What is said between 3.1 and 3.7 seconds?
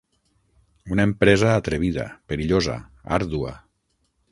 àrdua.